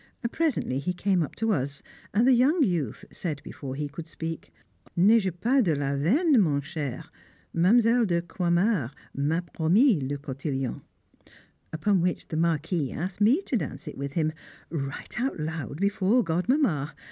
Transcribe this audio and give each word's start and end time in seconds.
Presently 0.31 0.79
he 0.79 0.93
came 0.93 1.21
up 1.21 1.35
to 1.35 1.51
us, 1.53 1.83
and 2.11 2.27
the 2.27 2.33
young 2.33 2.63
youth 2.63 3.05
said 3.11 3.39
before 3.43 3.75
he 3.75 3.87
could 3.87 4.07
speak: 4.07 4.51
"N'ai 4.97 5.19
je 5.19 5.29
pas 5.29 5.61
de 5.61 5.75
la 5.75 5.95
veine, 5.95 6.39
mon 6.41 6.59
cher, 6.59 7.11
Mlle. 7.53 8.07
de 8.07 8.23
Croixmare 8.23 8.89
m'a 9.13 9.41
promis 9.53 10.01
le 10.01 10.17
cotillon." 10.17 10.81
Upon 11.71 12.01
which 12.01 12.29
the 12.29 12.35
Marquis 12.35 12.91
asked 12.91 13.21
me 13.21 13.43
to 13.43 13.55
dance 13.55 13.87
it 13.87 13.95
with 13.95 14.13
him 14.13 14.33
right 14.71 15.19
out 15.21 15.39
loud 15.39 15.79
before 15.79 16.23
Godmamma! 16.23 16.95